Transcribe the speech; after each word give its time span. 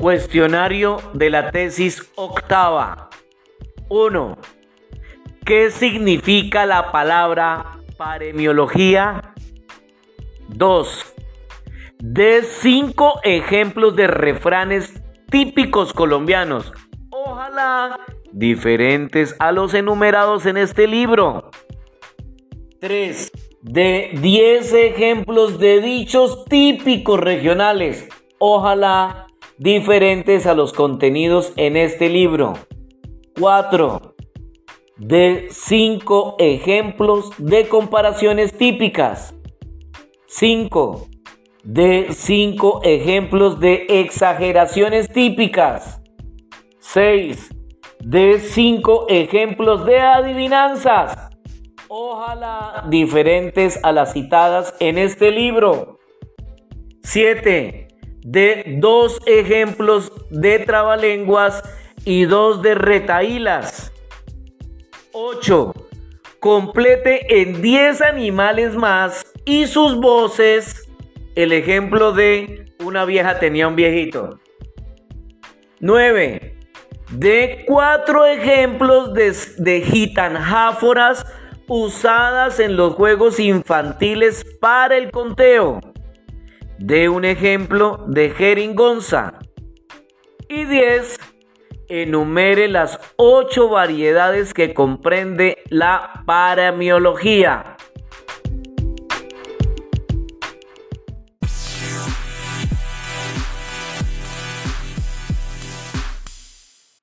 Cuestionario 0.00 0.96
de 1.12 1.28
la 1.28 1.50
tesis 1.50 2.10
octava. 2.14 3.10
1. 3.90 4.38
¿Qué 5.44 5.70
significa 5.70 6.64
la 6.64 6.90
palabra 6.90 7.76
paremiología? 7.98 9.34
2. 10.48 11.14
De 11.98 12.42
cinco 12.44 13.20
ejemplos 13.24 13.94
de 13.94 14.06
refranes 14.06 15.02
típicos 15.30 15.92
colombianos, 15.92 16.72
ojalá 17.10 18.00
diferentes 18.32 19.36
a 19.38 19.52
los 19.52 19.74
enumerados 19.74 20.46
en 20.46 20.56
este 20.56 20.86
libro. 20.86 21.50
3. 22.80 23.32
De 23.60 24.12
10 24.14 24.72
ejemplos 24.72 25.58
de 25.58 25.82
dichos 25.82 26.46
típicos 26.46 27.20
regionales, 27.20 28.08
ojalá 28.38 29.26
diferentes 29.60 30.46
a 30.46 30.54
los 30.54 30.72
contenidos 30.72 31.52
en 31.56 31.76
este 31.76 32.08
libro. 32.08 32.54
4. 33.38 34.14
De 34.96 35.48
5 35.50 36.36
ejemplos 36.38 37.30
de 37.36 37.68
comparaciones 37.68 38.56
típicas. 38.56 39.34
5. 40.28 41.08
De 41.62 42.06
5 42.10 42.80
ejemplos 42.84 43.60
de 43.60 43.84
exageraciones 44.00 45.10
típicas. 45.10 46.00
6. 46.78 47.50
De 47.98 48.40
5 48.40 49.06
ejemplos 49.10 49.84
de 49.84 50.00
adivinanzas. 50.00 51.28
Ojalá 51.88 52.86
diferentes 52.88 53.78
a 53.82 53.92
las 53.92 54.14
citadas 54.14 54.74
en 54.80 54.96
este 54.96 55.30
libro. 55.30 55.98
7 57.02 57.89
de 58.22 58.76
dos 58.78 59.20
ejemplos 59.26 60.12
de 60.30 60.58
trabalenguas 60.60 61.62
y 62.04 62.24
dos 62.24 62.62
de 62.62 62.74
retaílas. 62.74 63.92
8. 65.12 65.74
Complete 66.38 67.42
en 67.42 67.60
10 67.60 68.02
animales 68.02 68.74
más 68.74 69.24
y 69.44 69.66
sus 69.66 69.96
voces 69.96 70.88
el 71.34 71.52
ejemplo 71.52 72.12
de 72.12 72.72
una 72.84 73.04
vieja 73.04 73.38
tenía 73.38 73.68
un 73.68 73.76
viejito. 73.76 74.40
9. 75.80 76.58
De 77.10 77.64
cuatro 77.66 78.26
ejemplos 78.26 79.14
de, 79.14 79.34
de 79.58 79.80
gitanjáforas 79.80 81.26
usadas 81.66 82.60
en 82.60 82.76
los 82.76 82.94
juegos 82.94 83.40
infantiles 83.40 84.44
para 84.60 84.96
el 84.96 85.10
conteo 85.10 85.80
de 86.80 87.10
un 87.10 87.26
ejemplo 87.26 88.06
de 88.08 88.30
jeringonza. 88.30 89.34
Y 90.48 90.64
10. 90.64 91.20
Enumere 91.88 92.68
las 92.68 92.98
ocho 93.16 93.68
variedades 93.68 94.54
que 94.54 94.72
comprende 94.72 95.58
la 95.68 96.22
paramiología. 96.24 97.69